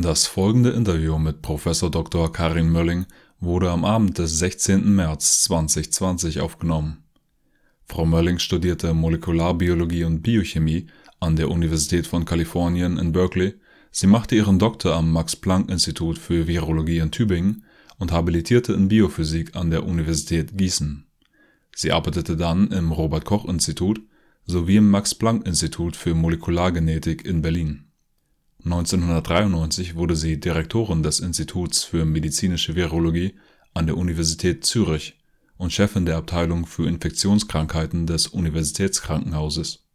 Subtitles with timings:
[0.00, 2.32] Das folgende Interview mit Professor Dr.
[2.32, 3.06] Karin Mölling
[3.40, 4.94] wurde am Abend des 16.
[4.94, 6.98] März 2020 aufgenommen.
[7.84, 10.86] Frau Mölling studierte Molekularbiologie und Biochemie
[11.18, 13.54] an der Universität von Kalifornien in Berkeley.
[13.90, 17.64] Sie machte ihren Doktor am Max-Planck-Institut für Virologie in Tübingen
[17.98, 21.08] und habilitierte in Biophysik an der Universität Gießen.
[21.74, 24.00] Sie arbeitete dann im Robert-Koch-Institut
[24.46, 27.87] sowie im Max-Planck-Institut für Molekulargenetik in Berlin.
[28.72, 33.34] 1993 wurde sie Direktorin des Instituts für medizinische Virologie
[33.72, 35.18] an der Universität Zürich
[35.56, 39.86] und Chefin der Abteilung für Infektionskrankheiten des Universitätskrankenhauses.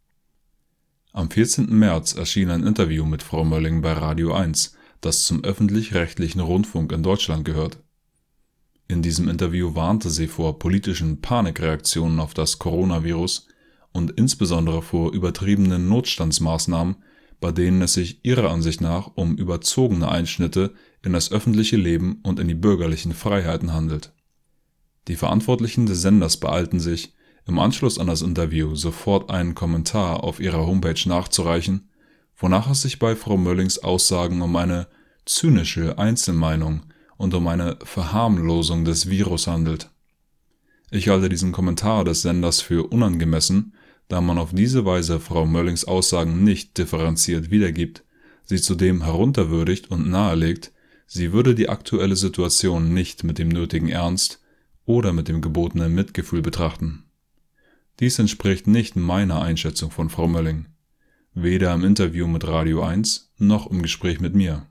[1.12, 1.66] Am 14.
[1.66, 7.04] März erschien ein Interview mit Frau Mölling bei Radio 1, das zum öffentlich-rechtlichen Rundfunk in
[7.04, 7.78] Deutschland gehört.
[8.88, 13.46] In diesem Interview warnte sie vor politischen Panikreaktionen auf das Coronavirus
[13.92, 16.96] und insbesondere vor übertriebenen Notstandsmaßnahmen,
[17.44, 22.40] bei denen es sich ihrer Ansicht nach um überzogene Einschnitte in das öffentliche Leben und
[22.40, 24.14] in die bürgerlichen Freiheiten handelt.
[25.08, 27.12] Die Verantwortlichen des Senders beeilten sich,
[27.46, 31.90] im Anschluss an das Interview sofort einen Kommentar auf ihrer Homepage nachzureichen,
[32.34, 34.86] wonach es sich bei Frau Möllings Aussagen um eine
[35.26, 36.84] zynische Einzelmeinung
[37.18, 39.90] und um eine Verharmlosung des Virus handelt.
[40.90, 43.74] Ich halte diesen Kommentar des Senders für unangemessen,
[44.08, 48.04] da man auf diese Weise Frau Möllings Aussagen nicht differenziert wiedergibt,
[48.44, 50.72] sie zudem herunterwürdigt und nahelegt,
[51.06, 54.40] sie würde die aktuelle Situation nicht mit dem nötigen Ernst
[54.84, 57.04] oder mit dem gebotenen Mitgefühl betrachten.
[58.00, 60.66] Dies entspricht nicht meiner Einschätzung von Frau Mölling,
[61.32, 64.66] weder im Interview mit Radio 1 noch im Gespräch mit mir.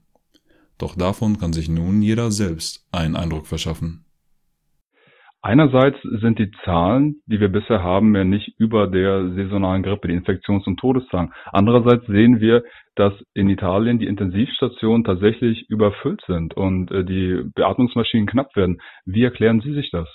[0.77, 4.02] Doch davon kann sich nun jeder selbst einen Eindruck verschaffen.
[5.45, 10.13] Einerseits sind die Zahlen, die wir bisher haben, ja nicht über der saisonalen Grippe, die
[10.13, 11.33] Infektions- und Todeszahlen.
[11.51, 12.63] Andererseits sehen wir,
[12.95, 18.81] dass in Italien die Intensivstationen tatsächlich überfüllt sind und äh, die Beatmungsmaschinen knapp werden.
[19.05, 20.07] Wie erklären Sie sich das?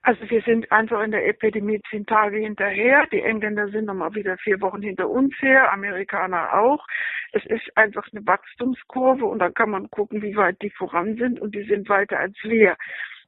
[0.00, 3.06] Also wir sind einfach in der Epidemie zehn Tage hinterher.
[3.12, 6.86] Die Engländer sind nochmal wieder vier Wochen hinter uns her, Amerikaner auch.
[7.32, 11.38] Es ist einfach eine Wachstumskurve und da kann man gucken, wie weit die voran sind
[11.38, 12.76] und die sind weiter als wir.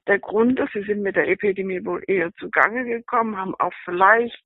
[0.08, 4.42] Der Grund ist, sie sind mit der Epidemie wohl eher zugange gekommen, haben auch vielleicht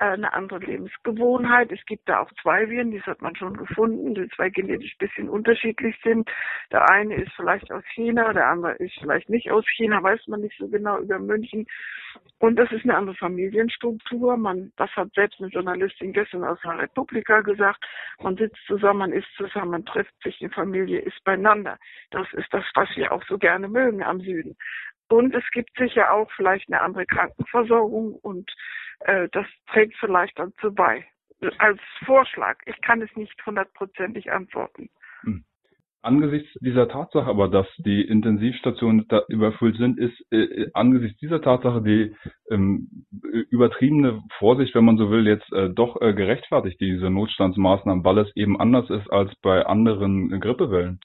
[0.00, 1.70] äh, eine andere Lebensgewohnheit.
[1.72, 5.06] Es gibt da auch zwei Viren, die hat man schon gefunden, die zwei genetisch ein
[5.06, 6.30] bisschen unterschiedlich sind.
[6.72, 10.40] Der eine ist vielleicht aus China, der andere ist vielleicht nicht aus China, weiß man
[10.40, 11.66] nicht so genau über München.
[12.38, 14.36] Und das ist eine andere Familienstruktur.
[14.36, 17.84] Man, das hat selbst eine Journalistin gestern aus der Republika gesagt.
[18.22, 21.78] Man sitzt zusammen, man isst zusammen, man trifft sich, die Familie ist beieinander.
[22.10, 24.56] Das ist das, was wir auch so gerne mögen am Süden.
[25.10, 28.48] Und es gibt sicher auch vielleicht eine andere Krankenversorgung und
[29.00, 31.04] äh, das trägt vielleicht dazu bei.
[31.58, 32.58] Als Vorschlag.
[32.66, 34.88] Ich kann es nicht hundertprozentig antworten.
[35.22, 35.42] Hm.
[36.02, 41.82] Angesichts dieser Tatsache aber, dass die Intensivstationen da überfüllt sind, ist äh, angesichts dieser Tatsache
[41.82, 42.14] die
[42.50, 43.04] ähm,
[43.50, 48.34] übertriebene Vorsicht, wenn man so will, jetzt äh, doch äh, gerechtfertigt, diese Notstandsmaßnahmen, weil es
[48.36, 51.00] eben anders ist als bei anderen Grippewellen.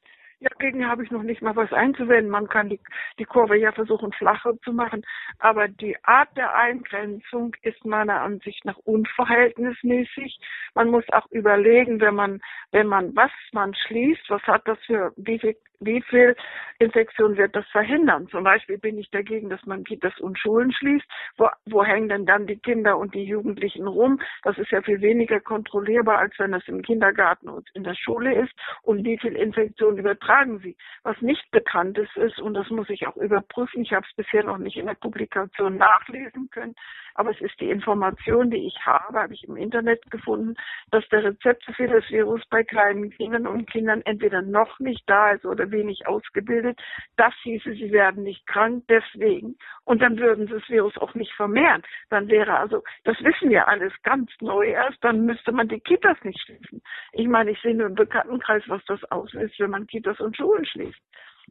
[0.46, 2.30] Dagegen habe ich noch nicht mal was einzuwenden.
[2.30, 2.80] Man kann die,
[3.18, 5.04] die Kurve ja versuchen, flacher zu machen.
[5.40, 10.40] Aber die Art der Eingrenzung ist meiner Ansicht nach unverhältnismäßig.
[10.76, 12.42] Man muss auch überlegen, wenn man,
[12.72, 16.36] wenn man was man schließt, was hat das für, wie viel wie viel
[16.80, 18.28] Infektion wird das verhindern?
[18.30, 21.06] Zum Beispiel bin ich dagegen, dass man Kitas und Schulen schließt.
[21.38, 24.20] Wo, wo hängen denn dann die Kinder und die Jugendlichen rum?
[24.44, 28.34] Das ist ja viel weniger kontrollierbar, als wenn es im Kindergarten und in der Schule
[28.36, 28.54] ist.
[28.84, 30.76] Und wie viel Infektion übertragen sie?
[31.04, 34.44] Was nicht bekannt ist, ist, und das muss ich auch überprüfen, ich habe es bisher
[34.44, 36.76] noch nicht in der Publikation nachlesen können,
[37.16, 40.56] aber es ist die Information, die ich habe, habe ich im Internet gefunden,
[40.92, 45.32] dass der Rezept für das Virus bei kleinen Kindern und Kindern entweder noch nicht da
[45.32, 46.80] ist oder wenig ausgebildet.
[47.16, 49.58] Das hieße, sie werden nicht krank deswegen.
[49.86, 51.84] Und dann würden sie das Virus auch nicht vermehren.
[52.10, 56.18] Dann wäre also, das wissen wir alles ganz neu erst, dann müsste man die Kitas
[56.24, 56.82] nicht schließen.
[57.18, 60.66] Ich meine, ich sehe nur im Bekanntenkreis, was das auslöst, wenn man Kitas und Schulen
[60.66, 61.00] schließt.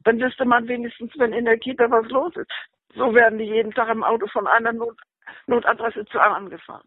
[0.04, 2.52] Dann wüsste man wenigstens, wenn in der Kita was los ist.
[2.94, 4.96] So werden die jeden Tag im Auto von einer Not
[5.46, 6.86] Notadresse zu anderen gefahren.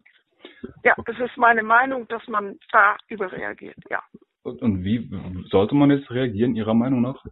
[0.84, 4.00] Ja, das ist meine Meinung, dass man da überreagiert, ja.
[4.44, 5.10] Und wie
[5.50, 7.22] sollte man jetzt reagieren, Ihrer Meinung nach?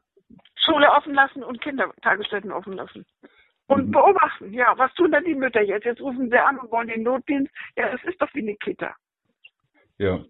[0.56, 3.06] Schule offen lassen und Kindertagesstätten offen lassen.
[3.68, 3.90] Und mhm.
[3.92, 5.84] beobachten, ja, was tun denn die Mütter jetzt?
[5.84, 7.52] Jetzt rufen sie an und wollen den Notdienst.
[7.76, 8.94] Ja, das ist doch wie eine Kita.
[9.98, 10.24] Ja.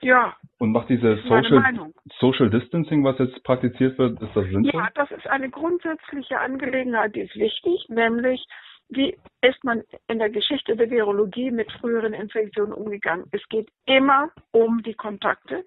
[0.00, 0.36] Ja.
[0.58, 4.80] Und macht diese Social, Social Distancing, was jetzt praktiziert wird, ist das sinnvoll?
[4.80, 8.44] Ja, das ist eine grundsätzliche Angelegenheit, die ist wichtig, nämlich
[8.90, 13.26] wie ist man in der Geschichte der Virologie mit früheren Infektionen umgegangen?
[13.32, 15.64] Es geht immer um die Kontakte.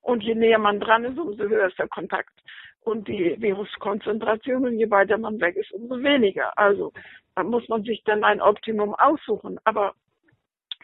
[0.00, 2.32] Und je näher man dran ist, umso höher ist der Kontakt.
[2.80, 6.56] Und die Viruskonzentration, je weiter man weg ist, umso weniger.
[6.58, 6.92] Also
[7.34, 9.58] da muss man sich dann ein Optimum aussuchen.
[9.64, 9.94] Aber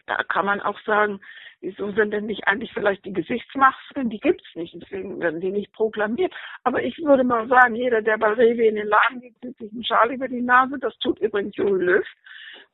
[0.07, 1.21] da kann man auch sagen,
[1.61, 4.11] wieso sind denn nicht eigentlich vielleicht die Gesichtsmasken?
[4.11, 6.33] Die gibt's nicht, deswegen werden die nicht proklamiert.
[6.65, 9.73] Aber ich würde mal sagen, jeder, der bei Rewe in den Laden geht, zieht sich
[9.73, 10.79] einen Schal über die Nase.
[10.79, 12.07] Das tut übrigens Joel Löw.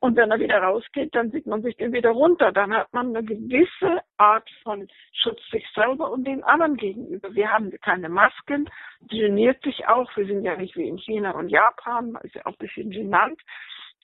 [0.00, 2.52] Und wenn er wieder rausgeht, dann sieht man sich den wieder runter.
[2.52, 7.34] Dann hat man eine gewisse Art von Schutz sich selber und den anderen gegenüber.
[7.34, 8.68] Wir haben keine Masken,
[9.08, 10.14] geniert sich auch.
[10.16, 13.40] Wir sind ja nicht wie in China und Japan, ist ja auch ein bisschen genannt.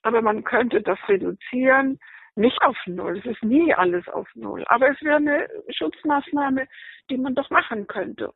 [0.03, 1.99] Aber man könnte das reduzieren
[2.41, 3.19] nicht auf Null.
[3.19, 4.65] Es ist nie alles auf Null.
[4.69, 6.67] Aber es wäre eine Schutzmaßnahme,
[7.11, 8.33] die man doch machen könnte.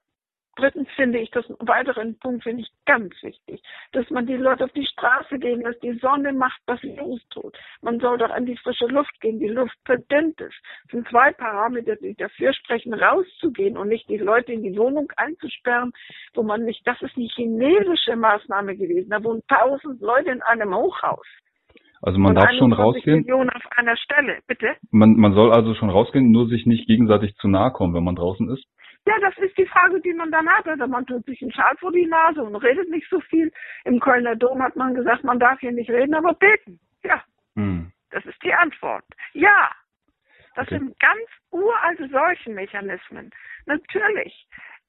[0.56, 3.60] Drittens finde ich das weiteren Punkt finde ich ganz wichtig,
[3.90, 5.82] dass man die Leute auf die Straße gehen lässt.
[5.82, 7.58] Die Sonne macht was Virus tut.
[7.82, 9.40] Man soll doch an die frische Luft gehen.
[9.40, 10.54] Die Luft verdünnt es.
[10.84, 15.10] Das sind zwei Parameter, die dafür sprechen, rauszugehen und nicht die Leute in die Wohnung
[15.16, 15.92] einzusperren,
[16.34, 19.10] wo man nicht, das ist eine chinesische Maßnahme gewesen.
[19.10, 21.26] Da wohnen tausend Leute in einem Hochhaus.
[22.04, 23.20] Also man darf schon rausgehen.
[23.20, 24.76] Millionen auf einer Stelle, bitte.
[24.90, 28.14] Man, man soll also schon rausgehen, nur sich nicht gegenseitig zu nahe kommen, wenn man
[28.14, 28.64] draußen ist.
[29.06, 30.68] Ja, das ist die Frage, die man dann hat.
[30.68, 33.50] Also man tut sich einen Schal vor die Nase und redet nicht so viel.
[33.84, 36.78] Im Kölner Dom hat man gesagt, man darf hier nicht reden, aber beten.
[37.04, 37.22] Ja.
[37.56, 37.90] Hm.
[38.10, 39.04] Das ist die Antwort.
[39.32, 39.70] Ja.
[40.56, 40.78] Das okay.
[40.78, 43.30] sind ganz uralte Seuchenmechanismen.
[43.64, 44.46] Natürlich.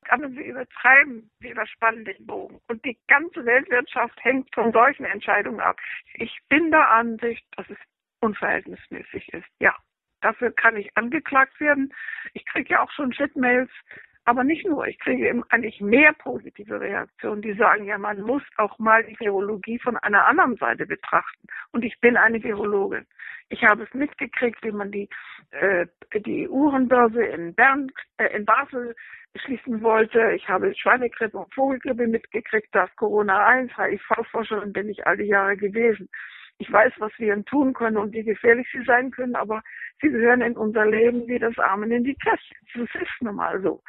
[0.10, 2.60] Aber wir übertreiben, wir überspannen den Bogen.
[2.68, 5.78] Und die ganze Weltwirtschaft hängt von solchen Entscheidungen ab.
[6.14, 7.78] Ich bin der Ansicht, dass es
[8.22, 9.48] unverhältnismäßig ist.
[9.60, 9.76] Ja,
[10.22, 11.94] dafür kann ich angeklagt werden.
[12.34, 13.72] Ich kriege ja auch schon Shitmails
[14.26, 18.42] aber nicht nur, ich kriege eben eigentlich mehr positive Reaktionen, die sagen, ja, man muss
[18.58, 21.48] auch mal die Virologie von einer anderen Seite betrachten.
[21.72, 23.06] Und ich bin eine Virologin.
[23.50, 25.08] Ich habe es mitgekriegt, wie man die,
[25.52, 25.86] äh,
[26.26, 28.96] die Uhrenbörse in Bern, äh, in Basel
[29.36, 30.32] schließen wollte.
[30.32, 35.56] Ich habe Schweinegrippe und Vogelgrippe mitgekriegt, das Corona 1, HIV-Forscherin bin ich all die Jahre
[35.56, 36.10] gewesen.
[36.58, 39.62] Ich weiß, was wir tun können und wie gefährlich sie sein können, aber
[40.02, 42.56] sie gehören in unser Leben wie das Armen in die Tasche.
[42.74, 43.84] Das ist nun mal so.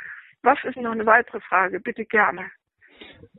[0.46, 1.80] Was ist noch eine weitere Frage?
[1.80, 2.52] Bitte gerne.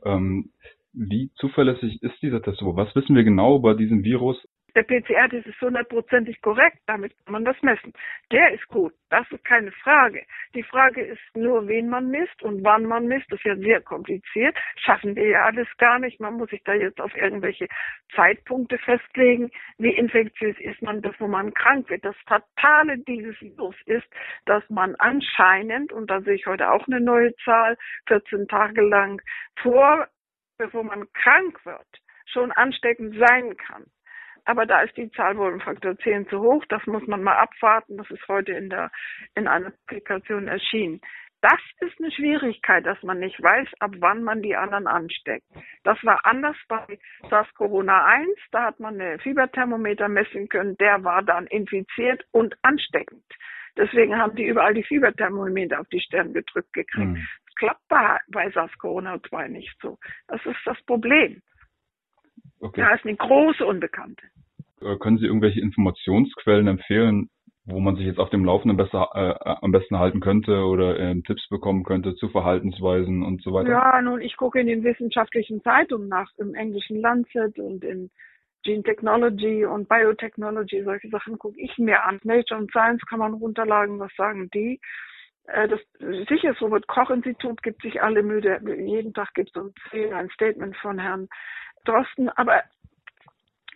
[0.04, 0.52] Ähm,
[0.92, 2.60] wie zuverlässig ist dieser Test?
[2.60, 4.36] Was wissen wir genau über diesen Virus?
[4.74, 7.92] Der PCR-Test ist hundertprozentig korrekt, damit kann man das messen.
[8.30, 10.24] Der ist gut, das ist keine Frage.
[10.54, 13.30] Die Frage ist nur, wen man misst und wann man misst.
[13.30, 14.56] Das ist ja sehr kompliziert.
[14.76, 16.20] Schaffen wir ja alles gar nicht.
[16.20, 17.66] Man muss sich da jetzt auf irgendwelche
[18.14, 19.50] Zeitpunkte festlegen.
[19.78, 22.04] Wie infektiös ist man, bevor man krank wird?
[22.04, 24.06] Das Fatale dieses Virus ist,
[24.44, 27.76] dass man anscheinend, und da sehe ich heute auch eine neue Zahl,
[28.06, 29.22] 14 Tage lang
[29.60, 30.08] vor,
[30.58, 31.86] bevor man krank wird,
[32.26, 33.86] schon ansteckend sein kann.
[34.48, 36.64] Aber da ist die Zahl wohl im Faktor 10 zu hoch.
[36.70, 37.98] Das muss man mal abwarten.
[37.98, 38.90] Das ist heute in der,
[39.34, 41.02] in einer Applikation erschienen.
[41.42, 45.44] Das ist eine Schwierigkeit, dass man nicht weiß, ab wann man die anderen ansteckt.
[45.84, 46.98] Das war anders bei
[47.28, 48.26] SARS-CoV-1.
[48.50, 50.78] Da hat man eine Fieberthermometer messen können.
[50.78, 53.22] Der war dann infiziert und ansteckend.
[53.76, 57.10] Deswegen haben die überall die Fieberthermometer auf die Stirn gedrückt gekriegt.
[57.10, 57.28] Mhm.
[57.44, 59.98] Das klappt bei, bei SARS-CoV-2 nicht so.
[60.26, 61.42] Das ist das Problem.
[62.60, 62.80] Okay.
[62.80, 64.22] Da ist eine große Unbekannte.
[64.80, 67.28] Äh, können Sie irgendwelche Informationsquellen empfehlen,
[67.64, 71.20] wo man sich jetzt auf dem Laufenden besser, äh, am besten halten könnte oder äh,
[71.22, 73.70] Tipps bekommen könnte zu Verhaltensweisen und so weiter?
[73.70, 78.10] Ja, nun, ich gucke in den wissenschaftlichen Zeitungen nach, im englischen Lancet und in
[78.64, 82.18] Gene Technology und Biotechnology, solche Sachen gucke ich mir an.
[82.24, 84.80] Nature und Science kann man runterladen, was sagen die?
[85.46, 85.80] Äh, das
[86.28, 88.60] sicher, das Robert Koch Institut gibt sich alle müde.
[88.78, 91.28] Jeden Tag gibt es um 10 ein Statement von Herrn
[91.84, 92.62] Drosten, aber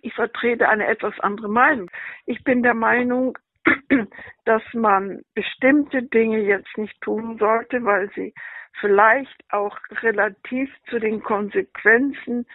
[0.03, 1.91] ich vertrete eine etwas andere Meinung.
[2.27, 3.39] Ich bin der Meinung,
[4.45, 8.35] dass man bestimmte Dinge jetzt nicht tun sollte, weil sie
[8.81, 12.47] vielleicht auch relativ zu den Konsequenzen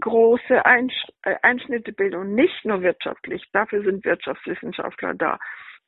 [0.00, 3.48] große äh, Einschnitte bilden und nicht nur wirtschaftlich.
[3.52, 5.38] Dafür sind Wirtschaftswissenschaftler da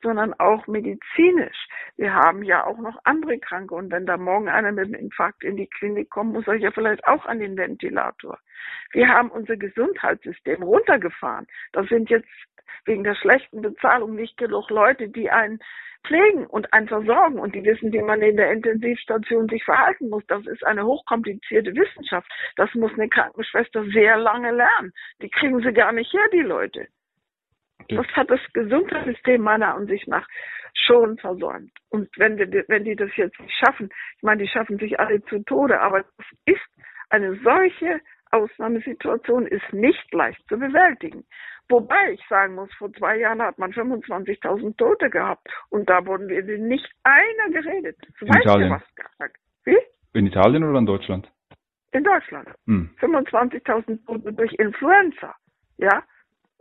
[0.03, 1.67] sondern auch medizinisch.
[1.95, 5.43] Wir haben ja auch noch andere Kranke und wenn da morgen einer mit einem Infarkt
[5.43, 8.37] in die Klinik kommt, muss er ja vielleicht auch an den Ventilator.
[8.91, 11.47] Wir haben unser Gesundheitssystem runtergefahren.
[11.71, 12.29] Das sind jetzt
[12.85, 15.59] wegen der schlechten Bezahlung nicht genug Leute, die einen
[16.05, 20.23] pflegen und einen versorgen und die wissen, wie man in der Intensivstation sich verhalten muss.
[20.27, 22.29] Das ist eine hochkomplizierte Wissenschaft.
[22.57, 24.93] Das muss eine Krankenschwester sehr lange lernen.
[25.21, 26.87] Die kriegen sie gar nicht her, die Leute.
[27.89, 30.27] Das hat das Gesundheitssystem meiner Ansicht nach
[30.73, 31.71] schon versäumt.
[31.89, 35.23] Und wenn, die, wenn die das jetzt nicht schaffen, ich meine, die schaffen sich alle
[35.25, 36.61] zu Tode, aber das ist
[37.09, 38.01] eine solche
[38.31, 41.23] Ausnahmesituation ist nicht leicht zu bewältigen.
[41.69, 46.27] Wobei ich sagen muss, vor zwei Jahren hat man 25.000 Tote gehabt und da wurden
[46.27, 47.97] wir nicht einer geredet.
[48.19, 48.71] In Italien.
[48.71, 49.37] was gesagt.
[49.63, 49.77] Wie?
[50.13, 51.31] In Italien oder in Deutschland?
[51.91, 52.49] In Deutschland.
[52.65, 52.89] Hm.
[52.99, 55.35] 25.000 Tote durch Influenza.
[55.77, 56.03] Ja.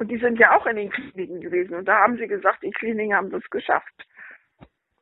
[0.02, 1.76] Und die sind ja auch in den Kliniken gewesen.
[1.76, 4.04] Und da haben sie gesagt, die Kliniken haben das geschafft.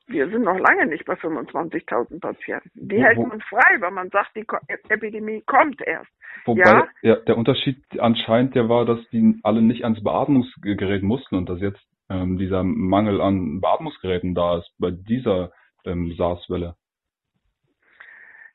[0.06, 2.70] Wir sind noch lange nicht bei 25.000 Patienten.
[2.74, 4.44] Die wo, hält man frei, weil man sagt, die
[4.90, 6.10] Epidemie kommt erst.
[6.44, 6.88] Wobei ja?
[7.00, 7.16] ja?
[7.16, 11.80] der Unterschied anscheinend der war, dass die alle nicht ans Beatmungsgerät mussten und dass jetzt
[12.10, 15.50] ähm, dieser Mangel an Beatmungsgeräten da ist bei dieser
[15.86, 16.74] ähm, SARS-Welle.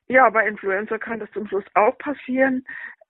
[0.08, 2.64] Ja, bei Influenza kann das zum Schluss auch passieren.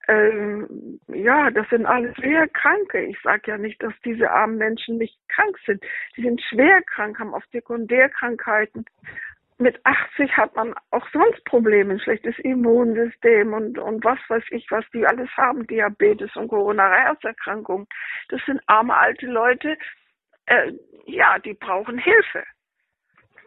[0.08, 3.02] Ähm, ja, das sind alles schwer Kranke.
[3.06, 5.82] Ich sage ja nicht, dass diese armen Menschen nicht krank sind.
[6.16, 8.84] Die sind schwer krank, haben oft Sekundärkrankheiten.
[9.58, 14.70] Mit 80 hat man auch sonst Probleme, ein schlechtes Immunsystem und, und was weiß ich,
[14.70, 17.86] was die alles haben, Diabetes und Corona-Herzerkrankungen.
[18.28, 19.78] Das sind arme alte Leute,
[20.44, 20.72] äh,
[21.06, 22.44] ja, die brauchen Hilfe.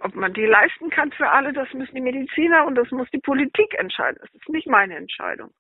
[0.01, 3.19] Ob man die leisten kann für alle, das müssen die Mediziner und das muss die
[3.19, 4.17] Politik entscheiden.
[4.21, 5.51] Das ist nicht meine Entscheidung.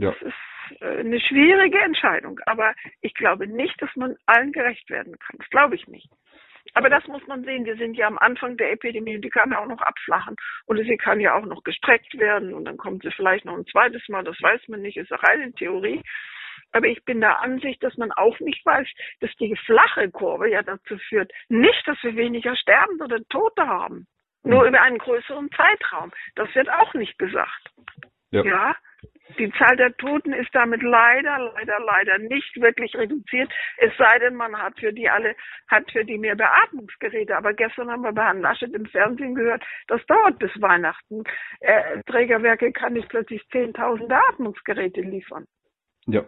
[0.00, 0.12] Ja.
[0.12, 5.18] Das ist äh, eine schwierige Entscheidung, aber ich glaube nicht, dass man allen gerecht werden
[5.18, 5.36] kann.
[5.38, 6.08] Das glaube ich nicht.
[6.74, 7.64] Aber das muss man sehen.
[7.64, 10.36] Wir sind ja am Anfang der Epidemie und die kann ja auch noch abflachen.
[10.66, 13.66] Und sie kann ja auch noch gestreckt werden und dann kommt sie vielleicht noch ein
[13.66, 14.24] zweites Mal.
[14.24, 16.02] Das weiß man nicht, ist reine Theorie.
[16.72, 18.86] Aber ich bin der Ansicht, dass man auch nicht weiß,
[19.20, 24.06] dass die flache Kurve ja dazu führt, nicht, dass wir weniger Sterbende oder Tote haben.
[24.44, 24.68] Nur hm.
[24.68, 26.12] über einen größeren Zeitraum.
[26.36, 27.70] Das wird auch nicht gesagt.
[28.30, 28.44] Ja.
[28.44, 28.76] ja?
[29.38, 33.50] Die Zahl der Toten ist damit leider, leider, leider nicht wirklich reduziert.
[33.78, 35.34] Es sei denn, man hat für die alle,
[35.68, 37.36] hat für die mehr Beatmungsgeräte.
[37.36, 41.24] Aber gestern haben wir bei Herrn Laschet im Fernsehen gehört, das dauert bis Weihnachten.
[41.60, 45.46] Äh, Trägerwerke kann nicht plötzlich 10.000 Beatmungsgeräte liefern.
[46.06, 46.24] Ja.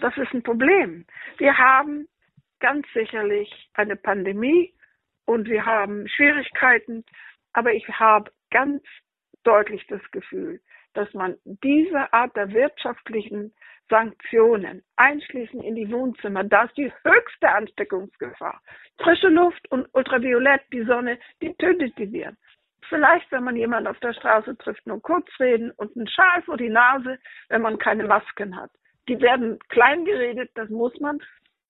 [0.00, 1.06] Das ist ein Problem.
[1.38, 2.08] Wir haben
[2.60, 4.74] ganz sicherlich eine Pandemie
[5.24, 7.04] und wir haben Schwierigkeiten,
[7.52, 8.82] aber ich habe ganz
[9.44, 10.60] deutlich das Gefühl,
[10.94, 13.52] dass man diese Art der wirtschaftlichen
[13.88, 18.60] Sanktionen einschließen in die Wohnzimmer, da ist die höchste Ansteckungsgefahr.
[18.98, 22.36] Frische Luft und Ultraviolett, die Sonne, die tötet die Viren.
[22.88, 26.56] Vielleicht, wenn man jemanden auf der Straße trifft, nur kurz reden und einen Schal vor
[26.56, 27.18] die Nase,
[27.48, 28.70] wenn man keine Masken hat.
[29.08, 31.18] Die werden klein geredet, das muss man,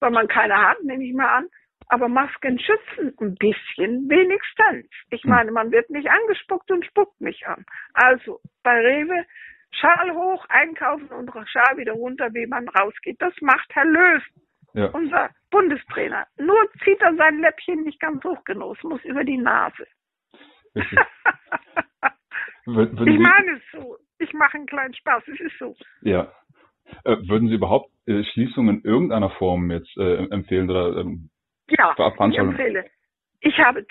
[0.00, 1.48] weil man keine hat, nehme ich mal an.
[1.92, 4.88] Aber Masken schützen ein bisschen, wenigstens.
[5.10, 5.30] Ich hm.
[5.30, 7.66] meine, man wird nicht angespuckt und spuckt mich an.
[7.92, 9.26] Also bei Rewe
[9.72, 13.20] Schal hoch, einkaufen und Schal wieder runter, wie man rausgeht.
[13.20, 14.22] Das macht Herr Löw,
[14.72, 14.86] ja.
[14.86, 16.26] unser Bundestrainer.
[16.38, 19.86] Nur zieht er sein Läppchen nicht ganz hoch genug, es muss über die Nase.
[20.74, 20.86] ich
[22.66, 23.98] meine es so.
[24.18, 25.76] Ich mache einen kleinen Spaß, es ist so.
[26.00, 26.32] Ja.
[27.04, 31.28] Äh, würden Sie überhaupt äh, Schließungen in irgendeiner Form jetzt äh, empfehlen oder ähm,
[31.68, 31.94] ja,
[32.28, 32.84] ich empfehle.
[33.40, 33.86] Ich habe,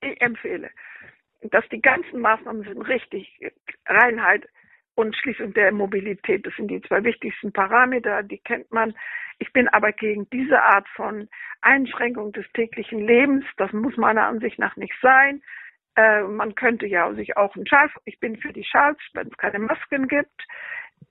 [0.00, 0.70] ich empfehle,
[1.42, 3.38] dass die ganzen Maßnahmen sind richtig.
[3.86, 4.48] Reinheit
[4.94, 8.94] und Schließung der Mobilität, das sind die zwei wichtigsten Parameter, die kennt man.
[9.38, 11.28] Ich bin aber gegen diese Art von
[11.60, 13.44] Einschränkung des täglichen Lebens.
[13.56, 15.42] Das muss meiner Ansicht nach nicht sein.
[15.96, 19.36] Äh, man könnte ja sich auch einen Schal, ich bin für die Schals, wenn es
[19.36, 20.46] keine Masken gibt.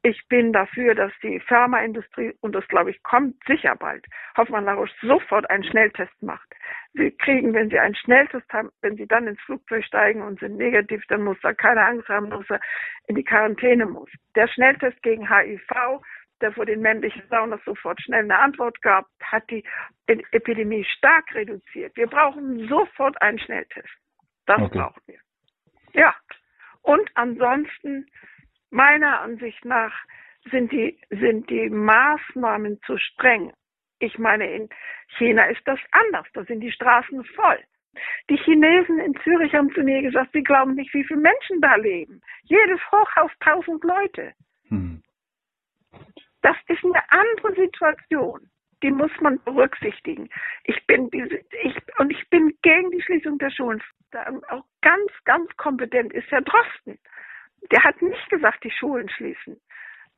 [0.01, 4.05] Ich bin dafür, dass die Pharmaindustrie, und das glaube ich kommt sicher bald,
[4.37, 6.47] Hoffmann La Roche sofort einen Schnelltest macht.
[6.93, 10.57] Sie kriegen, wenn Sie einen Schnelltest haben, wenn Sie dann ins Flugzeug steigen und sind
[10.57, 12.59] negativ, dann muss da keine Angst haben, dass er
[13.07, 14.09] in die Quarantäne muss.
[14.35, 16.01] Der Schnelltest gegen HIV,
[16.41, 19.63] der vor den männlichen Saunas sofort schnell eine Antwort gab, hat die
[20.07, 21.95] Epidemie stark reduziert.
[21.95, 23.89] Wir brauchen sofort einen Schnelltest.
[24.45, 24.79] Das okay.
[24.79, 25.19] brauchen wir.
[25.93, 26.13] Ja.
[26.81, 28.07] Und ansonsten
[28.73, 29.93] Meiner Ansicht nach
[30.49, 33.53] sind die, sind die Maßnahmen zu streng.
[33.99, 34.67] Ich meine, in
[35.15, 36.25] China ist das anders.
[36.33, 37.59] Da sind die Straßen voll.
[38.31, 41.75] Die Chinesen in Zürich haben zu mir gesagt, sie glauben nicht, wie viele Menschen da
[41.75, 42.19] leben.
[42.45, 44.33] Jedes Hochhaus tausend Leute.
[44.69, 45.03] Hm.
[46.41, 48.49] Das ist eine andere Situation.
[48.81, 50.29] Die muss man berücksichtigen.
[50.63, 53.83] Ich bin diese, ich, und ich bin gegen die Schließung der Schulen.
[54.49, 56.97] Auch ganz, ganz kompetent ist Herr Drosten
[57.71, 59.59] der hat nicht gesagt, die Schulen schließen.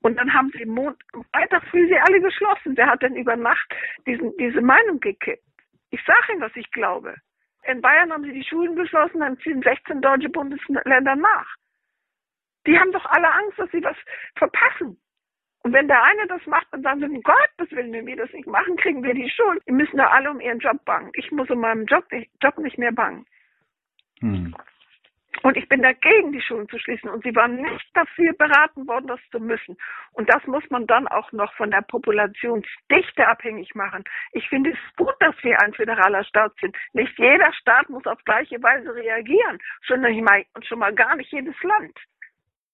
[0.01, 0.97] Und dann haben sie Mond,
[1.33, 2.75] Freitag früh sie alle geschlossen.
[2.75, 3.73] Der hat dann über Nacht
[4.05, 5.43] diesen, diese Meinung gekippt.
[5.89, 7.15] Ich sage Ihnen, was ich glaube.
[7.63, 11.55] In Bayern haben sie die Schulen geschlossen, dann ziehen 16 deutsche Bundesländer nach.
[12.67, 13.97] Die haben doch alle Angst, dass sie was
[14.35, 14.99] verpassen.
[15.63, 18.31] Und wenn der eine das macht, dann sagen sie, um Gottes Willen, wenn wir das
[18.33, 19.63] nicht machen, kriegen wir die Schuld.
[19.67, 21.09] Die müssen da alle um ihren Job bangen.
[21.15, 23.25] Ich muss um meinem Job nicht, Job nicht mehr bangen.
[24.19, 24.55] Hm.
[25.45, 27.07] Und ich bin dagegen, die Schulen zu schließen.
[27.07, 29.77] Und sie waren nicht dafür beraten worden, das zu müssen.
[30.13, 34.03] Und das muss man dann auch noch von der Populationsdichte abhängig machen.
[34.31, 36.75] Ich finde es gut, dass wir ein föderaler Staat sind.
[36.93, 39.59] Nicht jeder Staat muss auf gleiche Weise reagieren.
[39.83, 41.95] Schon, mal, schon mal gar nicht jedes Land.